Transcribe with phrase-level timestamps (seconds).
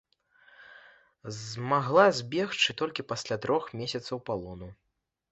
[1.39, 4.71] Змагла збегчы толькі пасля трох месяцаў палону.